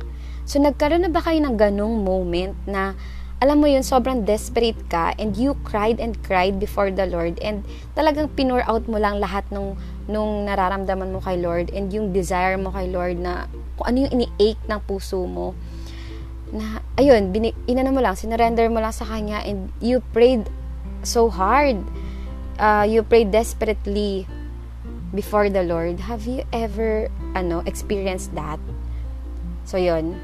So 0.46 0.62
nagkaroon 0.62 1.02
na 1.02 1.10
ba 1.10 1.24
kayo 1.24 1.42
ng 1.42 1.58
ganong 1.58 2.06
moment 2.06 2.54
na 2.68 2.94
alam 3.42 3.60
mo 3.60 3.66
yun, 3.66 3.82
sobrang 3.82 4.24
desperate 4.24 4.78
ka 4.88 5.12
and 5.18 5.36
you 5.36 5.58
cried 5.66 5.98
and 5.98 6.16
cried 6.22 6.62
before 6.62 6.88
the 6.94 7.04
Lord 7.04 7.36
and 7.42 7.66
talagang 7.98 8.32
pinur 8.32 8.62
out 8.64 8.86
mo 8.86 8.96
lang 8.96 9.18
lahat 9.18 9.44
nung, 9.50 9.74
nung 10.06 10.46
nararamdaman 10.46 11.10
mo 11.10 11.20
kay 11.20 11.36
Lord 11.42 11.68
and 11.74 11.90
yung 11.90 12.14
desire 12.14 12.54
mo 12.56 12.70
kay 12.70 12.88
Lord 12.88 13.18
na 13.18 13.50
kung 13.76 13.86
ano 13.90 13.96
yung 14.06 14.12
ini-ache 14.20 14.62
ng 14.66 14.80
puso 14.86 15.22
mo 15.26 15.54
na, 16.54 16.82
ayun, 16.98 17.34
bini, 17.34 17.50
inano 17.66 17.90
mo 17.90 17.98
lang, 17.98 18.14
sinurrender 18.14 18.70
mo 18.70 18.78
lang 18.78 18.94
sa 18.94 19.02
Kanya 19.06 19.42
and 19.42 19.74
you 19.82 19.98
prayed 20.14 20.46
so 21.02 21.26
hard 21.26 21.82
uh, 22.58 22.86
you 22.88 23.02
pray 23.02 23.24
desperately 23.24 24.26
before 25.14 25.48
the 25.48 25.62
Lord, 25.62 26.00
have 26.00 26.26
you 26.26 26.42
ever 26.52 27.08
ano 27.34 27.62
experienced 27.66 28.34
that? 28.34 28.58
So 29.64 29.78
yon. 29.78 30.18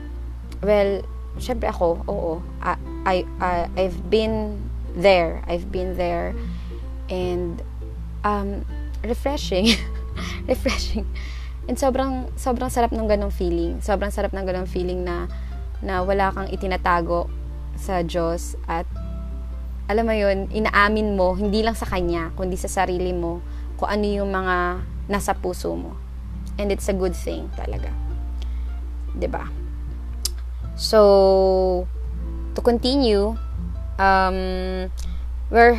Well, 0.63 1.07
syempre 1.39 1.71
ako, 1.71 2.05
oo. 2.11 2.43
I, 2.61 2.77
I 3.07 3.17
uh, 3.41 3.67
I've 3.79 4.11
been 4.11 4.61
there. 4.95 5.43
I've 5.47 5.71
been 5.73 5.97
there 5.97 6.35
and 7.09 7.63
um 8.27 8.67
refreshing. 9.03 9.79
refreshing. 10.51 11.07
And 11.69 11.77
sobrang 11.77 12.33
sobrang 12.39 12.71
sarap 12.73 12.95
ng 12.95 13.07
ganong 13.09 13.35
feeling. 13.35 13.83
Sobrang 13.85 14.13
sarap 14.13 14.33
ng 14.33 14.45
ganong 14.45 14.69
feeling 14.71 15.05
na 15.05 15.29
na 15.81 16.05
wala 16.05 16.33
kang 16.33 16.49
itinatago 16.49 17.29
sa 17.77 18.05
Diyos 18.05 18.57
at 18.69 18.85
alam 19.91 20.07
mo 20.07 20.15
yun, 20.15 20.47
inaamin 20.55 21.19
mo, 21.19 21.35
hindi 21.35 21.67
lang 21.67 21.75
sa 21.75 21.83
kanya, 21.83 22.31
kundi 22.39 22.55
sa 22.55 22.71
sarili 22.71 23.11
mo, 23.11 23.43
kung 23.75 23.91
ano 23.91 24.07
yung 24.07 24.31
mga 24.31 24.87
nasa 25.11 25.35
puso 25.35 25.75
mo. 25.75 25.99
And 26.63 26.71
it's 26.71 26.87
a 26.87 26.95
good 26.95 27.19
thing 27.19 27.51
talaga. 27.59 27.91
ba 27.91 29.19
diba? 29.19 29.45
So, 30.79 31.91
to 32.55 32.63
continue, 32.63 33.35
um, 33.99 34.39
we're, 35.51 35.75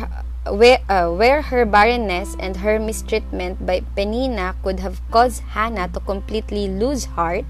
where, 0.46 0.80
uh, 0.88 1.10
where 1.10 1.42
her 1.42 1.64
barrenness 1.64 2.34
and 2.40 2.56
her 2.58 2.78
mistreatment 2.78 3.64
by 3.64 3.80
Penina 3.96 4.54
could 4.62 4.80
have 4.80 5.00
caused 5.10 5.42
Hannah 5.54 5.88
to 5.88 6.00
completely 6.00 6.68
lose 6.68 7.04
heart, 7.04 7.44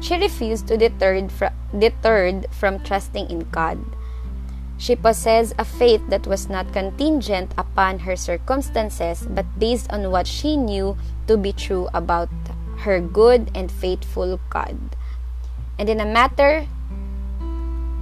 she 0.00 0.16
refused 0.18 0.66
to 0.68 0.76
deterred, 0.76 1.30
fr- 1.30 1.54
deterred 1.76 2.46
from 2.50 2.82
trusting 2.82 3.30
in 3.30 3.48
God. 3.50 3.78
She 4.78 4.94
possessed 4.94 5.54
a 5.58 5.64
faith 5.64 6.02
that 6.08 6.26
was 6.26 6.50
not 6.50 6.72
contingent 6.72 7.54
upon 7.56 8.00
her 8.00 8.16
circumstances 8.16 9.26
but 9.30 9.46
based 9.58 9.90
on 9.90 10.10
what 10.10 10.26
she 10.26 10.56
knew 10.56 10.96
to 11.28 11.36
be 11.38 11.52
true 11.52 11.88
about 11.94 12.28
her 12.84 13.00
good 13.00 13.50
and 13.54 13.72
faithful 13.72 14.38
God. 14.50 14.76
And 15.78 15.88
in 15.88 16.00
a 16.00 16.04
matter, 16.04 16.66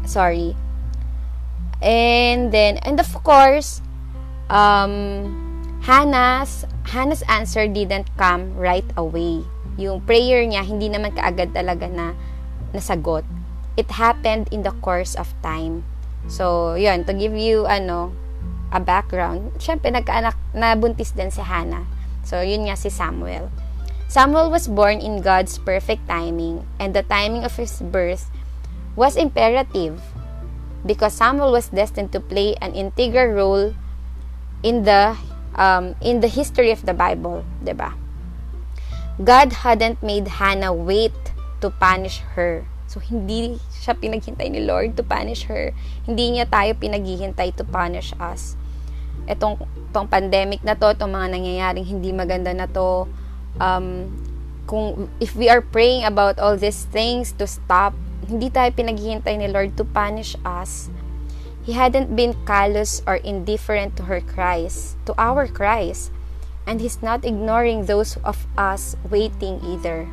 sorry, 0.05 0.57
and 1.81 2.51
then, 2.51 2.79
and 2.79 2.99
of 2.99 3.13
course, 3.23 3.81
um, 4.49 4.83
Hannah's, 5.85 6.65
Hannah's 6.89 7.23
answer 7.29 7.69
didn't 7.69 8.09
come 8.17 8.57
right 8.57 8.87
away. 8.97 9.45
Yung 9.77 10.01
prayer 10.01 10.45
niya, 10.47 10.65
hindi 10.65 10.89
naman 10.89 11.13
kaagad 11.13 11.53
talaga 11.53 11.89
na 11.91 12.17
nasagot. 12.73 13.25
It 13.77 13.91
happened 13.91 14.49
in 14.55 14.63
the 14.63 14.73
course 14.81 15.15
of 15.15 15.35
time. 15.43 15.83
So, 16.31 16.75
yun, 16.75 17.05
to 17.05 17.13
give 17.13 17.37
you, 17.37 17.67
ano, 17.67 18.15
a 18.73 18.81
background, 18.81 19.55
syempre, 19.61 19.93
nagkaanak, 19.93 20.39
nabuntis 20.57 21.13
din 21.13 21.31
si 21.31 21.43
Hannah. 21.43 21.85
So, 22.25 22.41
yun 22.41 22.65
nga 22.65 22.79
si 22.79 22.89
Samuel. 22.89 23.51
Samuel 24.09 24.49
was 24.49 24.71
born 24.71 25.03
in 25.03 25.21
God's 25.21 25.59
perfect 25.59 26.07
timing, 26.07 26.65
and 26.79 26.95
the 26.95 27.03
timing 27.03 27.43
of 27.43 27.59
his 27.59 27.83
birth 27.83 28.31
was 28.95 29.19
imperative 29.19 29.99
because 30.87 31.19
Samuel 31.19 31.51
was 31.51 31.69
destined 31.73 32.13
to 32.13 32.21
play 32.23 32.55
an 32.63 32.73
integral 32.79 33.35
role 33.35 33.75
in 34.65 34.89
the 34.89 35.15
um, 35.55 35.95
in 36.01 36.25
the 36.25 36.33
history 36.33 36.73
of 36.73 36.89
the 36.89 36.97
Bible, 36.97 37.45
'di 37.61 37.77
ba? 37.77 37.93
God 39.23 39.63
hadn't 39.63 40.03
made 40.03 40.27
Hannah 40.43 40.75
wait 40.75 41.15
to 41.63 41.71
punish 41.71 42.19
her. 42.35 42.67
So, 42.91 42.99
hindi 42.99 43.63
siya 43.71 43.95
pinaghintay 43.95 44.51
ni 44.51 44.67
Lord 44.67 44.99
to 44.99 45.07
punish 45.07 45.47
her. 45.47 45.71
Hindi 46.03 46.35
niya 46.35 46.51
tayo 46.51 46.75
pinaghihintay 46.75 47.55
to 47.55 47.65
punish 47.65 48.11
us. 48.19 48.59
Itong, 49.31 49.63
itong 49.91 50.11
pandemic 50.11 50.67
na 50.67 50.75
to, 50.75 50.91
itong 50.91 51.15
mga 51.15 51.31
nangyayaring 51.31 51.87
hindi 51.87 52.11
maganda 52.11 52.51
na 52.51 52.67
to, 52.67 53.07
um, 53.63 54.11
kung, 54.67 55.09
if 55.23 55.39
we 55.39 55.47
are 55.47 55.63
praying 55.63 56.03
about 56.03 56.43
all 56.43 56.59
these 56.59 56.85
things 56.91 57.31
to 57.39 57.47
stop, 57.47 57.95
hindi 58.27 58.51
tayo 58.51 58.75
pinaghihintay 58.75 59.39
ni 59.39 59.47
Lord 59.47 59.79
to 59.79 59.87
punish 59.87 60.35
us. 60.43 60.91
He 61.65 61.73
hadn't 61.73 62.15
been 62.15 62.37
callous 62.45 63.01
or 63.09 63.17
indifferent 63.17 63.97
to 63.97 64.05
her 64.05 64.21
cries, 64.21 64.97
to 65.09 65.15
our 65.17 65.49
cries, 65.49 66.13
and 66.69 66.81
He's 66.81 67.01
not 67.01 67.25
ignoring 67.25 67.87
those 67.89 68.21
of 68.21 68.47
us 68.57 68.97
waiting 69.09 69.65
either. 69.65 70.07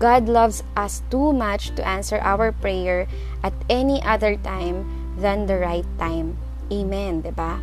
God 0.00 0.32
loves 0.32 0.64
us 0.74 1.04
too 1.12 1.36
much 1.36 1.76
to 1.76 1.84
answer 1.84 2.16
our 2.24 2.52
prayer 2.52 3.06
at 3.44 3.52
any 3.68 4.00
other 4.00 4.36
time 4.36 4.88
than 5.20 5.44
the 5.44 5.60
right 5.60 5.84
time. 5.98 6.40
Amen, 6.72 7.20
ba? 7.20 7.60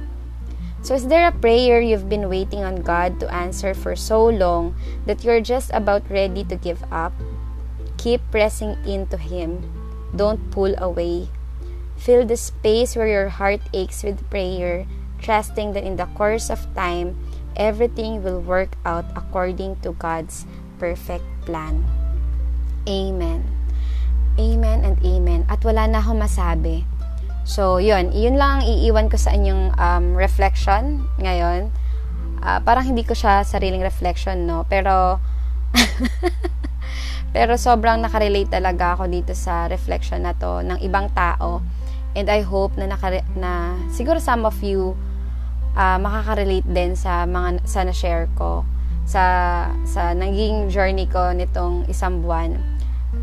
So 0.85 0.93
is 0.93 1.09
there 1.09 1.27
a 1.27 1.33
prayer 1.33 1.81
you've 1.81 2.07
been 2.07 2.29
waiting 2.29 2.63
on 2.63 2.85
God 2.85 3.19
to 3.19 3.33
answer 3.33 3.73
for 3.73 3.97
so 3.97 4.29
long 4.29 4.77
that 5.09 5.25
you're 5.25 5.41
just 5.41 5.73
about 5.73 6.05
ready 6.09 6.45
to 6.45 6.55
give 6.55 6.85
up? 6.93 7.11
Keep 7.97 8.21
pressing 8.29 8.77
into 8.85 9.17
him. 9.17 9.65
Don't 10.15 10.39
pull 10.51 10.77
away. 10.77 11.27
Fill 11.99 12.23
the 12.23 12.39
space 12.39 12.95
where 12.95 13.11
your 13.11 13.27
heart 13.27 13.59
aches 13.75 14.07
with 14.07 14.23
prayer, 14.31 14.87
trusting 15.19 15.75
that 15.75 15.83
in 15.83 15.99
the 15.99 16.07
course 16.15 16.49
of 16.49 16.63
time, 16.73 17.19
everything 17.59 18.23
will 18.23 18.39
work 18.39 18.79
out 18.87 19.03
according 19.19 19.75
to 19.83 19.91
God's 19.99 20.47
perfect 20.79 21.27
plan. 21.43 21.83
Amen. 22.87 23.43
Amen 24.39 24.88
and 24.88 24.95
amen. 25.03 25.43
At 25.51 25.59
wala 25.67 25.91
na 25.91 25.99
akong 25.99 26.23
masabi. 26.23 26.88
So, 27.43 27.83
yun. 27.83 28.15
Yun 28.15 28.39
lang 28.39 28.63
iiwan 28.63 29.12
ko 29.12 29.19
sa 29.19 29.35
inyong 29.35 29.75
um, 29.75 30.15
reflection 30.15 31.03
ngayon. 31.19 31.67
Uh, 32.39 32.63
parang 32.63 32.88
hindi 32.88 33.03
ko 33.03 33.12
siya 33.12 33.43
sariling 33.43 33.83
reflection, 33.83 34.47
no? 34.47 34.63
Pero, 34.71 35.19
pero 37.35 37.59
sobrang 37.59 37.99
nakarelate 37.99 38.55
talaga 38.55 38.95
ako 38.95 39.12
dito 39.12 39.35
sa 39.35 39.67
reflection 39.67 40.23
na 40.23 40.31
to 40.31 40.63
ng 40.63 40.79
ibang 40.79 41.12
tao. 41.12 41.59
And 42.19 42.27
I 42.27 42.43
hope 42.43 42.75
na, 42.75 42.91
nakare- 42.91 43.23
na 43.39 43.79
siguro 43.95 44.19
some 44.19 44.43
of 44.43 44.60
you 44.60 44.99
uh, 45.79 45.95
makaka-relate 45.95 46.67
din 46.67 46.99
sa 46.99 47.23
mga 47.23 47.63
sa 47.63 47.88
na-share 47.88 48.27
ko 48.36 48.67
sa 49.08 49.23
sa 49.88 50.12
naging 50.12 50.67
journey 50.67 51.08
ko 51.08 51.32
nitong 51.32 51.88
isang 51.88 52.19
buwan 52.19 52.60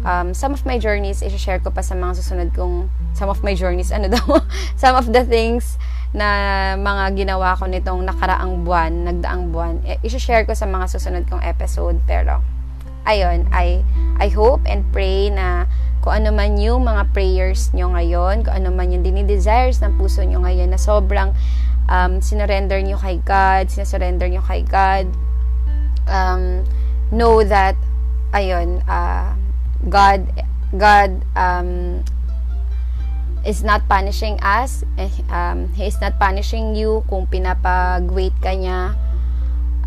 um, 0.04 0.35
some 0.35 0.52
of 0.52 0.66
my 0.66 0.78
journeys, 0.78 1.22
i-share 1.22 1.59
ko 1.59 1.70
pa 1.70 1.82
sa 1.82 1.94
mga 1.94 2.18
susunod 2.18 2.48
kong, 2.54 2.90
some 3.14 3.30
of 3.30 3.42
my 3.42 3.54
journeys, 3.54 3.90
ano 3.90 4.11
daw, 4.11 4.42
some 4.82 4.94
of 4.98 5.11
the 5.11 5.22
things 5.26 5.78
na 6.14 6.74
mga 6.78 7.26
ginawa 7.26 7.59
ko 7.59 7.66
nitong 7.66 8.06
nakaraang 8.06 8.62
buwan, 8.66 9.04
nagdaang 9.04 9.50
buwan, 9.50 9.82
i-share 10.02 10.46
ko 10.46 10.54
sa 10.54 10.66
mga 10.66 10.87
susunod 10.90 11.24
kong 11.28 11.42
episode. 11.42 11.98
Pero, 12.06 12.40
ayun, 13.04 13.46
I, 13.52 13.82
I 14.18 14.28
hope 14.32 14.64
and 14.66 14.87
pray 14.90 15.28
na 15.30 15.66
kung 16.06 16.22
ano 16.22 16.30
man 16.30 16.54
yung 16.54 16.86
mga 16.86 17.10
prayers 17.10 17.74
nyo 17.74 17.90
ngayon, 17.90 18.46
kung 18.46 18.54
ano 18.54 18.70
man 18.70 18.94
yung 18.94 19.02
dinidesires 19.02 19.82
ng 19.82 19.98
puso 19.98 20.22
nyo 20.22 20.38
ngayon 20.38 20.70
na 20.70 20.78
sobrang 20.78 21.34
um, 21.90 22.22
sinurrender 22.22 22.78
nyo 22.78 22.94
kay 22.94 23.18
God, 23.26 23.66
sinasurrender 23.66 24.30
nyo 24.30 24.38
kay 24.46 24.62
God, 24.62 25.10
um, 26.06 26.62
know 27.10 27.42
that, 27.42 27.74
ayun, 28.30 28.86
uh, 28.86 29.34
God 29.90 30.30
God 30.78 31.26
um, 31.34 32.06
is 33.42 33.66
not 33.66 33.82
punishing 33.90 34.38
us. 34.46 34.86
Eh, 35.02 35.10
um, 35.34 35.74
he 35.74 35.90
is 35.90 35.98
not 35.98 36.22
punishing 36.22 36.78
you 36.78 37.02
kung 37.10 37.26
pinapag-wait 37.26 38.38
ka 38.38 38.54
niya. 38.54 38.94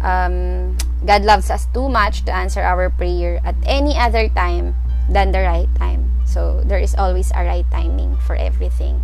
Um, 0.04 0.76
God 1.08 1.24
loves 1.24 1.48
us 1.48 1.64
too 1.72 1.88
much 1.88 2.28
to 2.28 2.32
answer 2.36 2.60
our 2.60 2.92
prayer 2.92 3.40
at 3.48 3.56
any 3.64 3.96
other 3.96 4.28
time 4.28 4.76
than 5.10 5.34
the 5.34 5.42
right 5.42 5.70
time. 5.76 6.08
So, 6.30 6.62
there 6.62 6.80
is 6.80 6.94
always 6.94 7.34
a 7.34 7.42
right 7.42 7.66
timing 7.74 8.22
for 8.22 8.38
everything. 8.38 9.02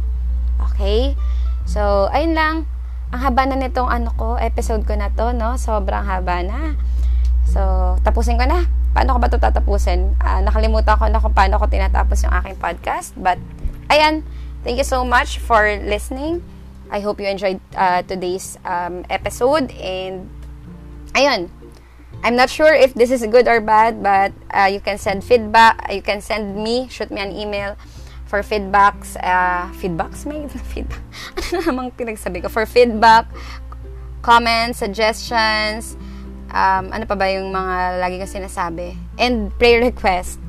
Okay? 0.72 1.18
So, 1.66 2.08
ayun 2.14 2.38
lang. 2.38 2.56
Ang 3.10 3.22
haba 3.26 3.50
na 3.50 3.58
nitong 3.58 3.90
ano 3.90 4.14
ko, 4.14 4.38
episode 4.38 4.86
ko 4.86 4.94
na 4.94 5.10
to, 5.10 5.34
no? 5.34 5.58
Sobrang 5.58 6.06
haba 6.06 6.46
na. 6.46 6.78
So, 7.50 7.98
tapusin 8.06 8.38
ko 8.38 8.46
na 8.46 8.70
paano 8.96 9.12
ko 9.12 9.20
ba 9.20 9.28
ito 9.28 9.36
tatapusin? 9.36 10.16
Uh, 10.24 10.40
nakalimutan 10.40 10.96
ko 10.96 11.12
na 11.12 11.20
kung 11.20 11.36
paano 11.36 11.60
ko 11.60 11.68
tinatapos 11.68 12.24
yung 12.24 12.32
aking 12.32 12.56
podcast. 12.56 13.12
But, 13.20 13.44
ayan, 13.92 14.24
thank 14.64 14.80
you 14.80 14.88
so 14.88 15.04
much 15.04 15.44
for 15.44 15.68
listening. 15.84 16.40
I 16.88 17.04
hope 17.04 17.20
you 17.20 17.28
enjoyed 17.28 17.60
uh, 17.76 18.08
today's 18.08 18.56
um, 18.64 19.04
episode. 19.12 19.68
And, 19.76 20.32
ayun, 21.12 21.52
I'm 22.26 22.34
not 22.34 22.50
sure 22.50 22.74
if 22.74 22.98
this 22.98 23.14
is 23.14 23.22
good 23.30 23.46
or 23.46 23.62
bad, 23.62 24.02
but 24.02 24.34
uh, 24.50 24.66
you 24.66 24.82
can 24.82 24.98
send 24.98 25.22
feedback. 25.22 25.78
You 25.94 26.02
can 26.02 26.26
send 26.26 26.58
me, 26.58 26.90
shoot 26.90 27.14
me 27.14 27.22
an 27.22 27.30
email 27.30 27.78
for 28.26 28.42
feedbacks. 28.42 29.14
Uh, 29.22 29.70
feedbacks? 29.78 30.26
May 30.26 30.50
feedback. 30.74 31.06
ano 31.54 31.62
namang 31.70 31.94
pinagsabi 31.94 32.42
ko? 32.42 32.50
For 32.50 32.66
feedback, 32.66 33.30
comments, 34.26 34.82
suggestions, 34.82 35.94
um, 36.50 36.90
ano 36.90 37.06
pa 37.06 37.14
ba 37.14 37.30
yung 37.30 37.54
mga 37.54 38.02
lagi 38.02 38.18
ko 38.18 38.26
sinasabi, 38.26 38.98
and 39.22 39.54
prayer 39.62 39.86
request, 39.86 40.42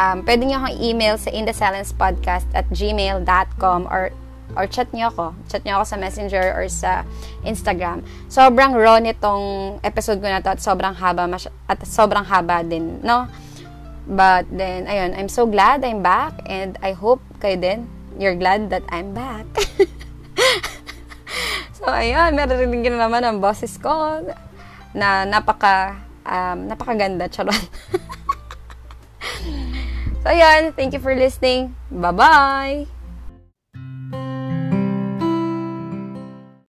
um, 0.00 0.24
pwede 0.24 0.48
nyo 0.48 0.64
akong 0.64 0.80
email 0.80 1.20
sa 1.20 1.28
inthesilence.podcast 1.28 2.48
at 2.56 2.64
gmail.com 2.72 3.84
or 3.92 4.08
or 4.56 4.66
chat 4.66 4.90
nyo 4.90 5.10
ako. 5.10 5.26
Chat 5.50 5.62
nyo 5.64 5.80
ako 5.80 5.84
sa 5.84 5.96
Messenger 5.96 6.44
or 6.56 6.66
sa 6.70 7.04
Instagram. 7.42 8.02
Sobrang 8.26 8.74
raw 8.74 8.98
nitong 8.98 9.78
episode 9.82 10.18
ko 10.18 10.28
na 10.28 10.42
to 10.42 10.50
at 10.52 10.60
sobrang 10.60 10.94
haba 10.96 11.26
at 11.68 11.78
sobrang 11.86 12.26
haba 12.26 12.66
din, 12.66 13.00
no? 13.02 13.28
But 14.10 14.50
then, 14.50 14.90
ayun, 14.90 15.14
I'm 15.14 15.30
so 15.30 15.46
glad 15.46 15.86
I'm 15.86 16.02
back 16.02 16.42
and 16.48 16.74
I 16.82 16.96
hope 16.96 17.22
kayo 17.38 17.60
din, 17.60 17.86
you're 18.18 18.34
glad 18.34 18.66
that 18.74 18.82
I'm 18.90 19.14
back. 19.14 19.46
so, 21.78 21.86
ayun, 21.86 22.34
meron 22.34 22.58
na 22.58 23.06
naman 23.06 23.22
ang 23.22 23.38
bosses 23.38 23.78
ko 23.78 24.26
na 24.90 25.22
napaka 25.22 26.02
um, 26.26 26.66
napakaganda 26.66 27.30
charot. 27.30 27.54
so 30.22 30.30
yan, 30.30 30.72
thank 30.74 30.92
you 30.92 31.00
for 31.00 31.14
listening. 31.14 31.74
Bye-bye. 31.90 32.99